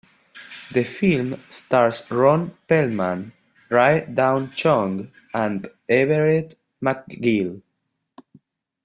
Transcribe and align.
The 0.73 0.83
film 0.83 1.39
stars 1.47 2.09
Ron 2.09 2.57
Perlman, 2.67 3.33
Rae 3.69 4.07
Dawn 4.11 4.49
Chong 4.49 5.11
and 5.31 5.69
Everett 5.87 6.57
McGill. 6.81 7.61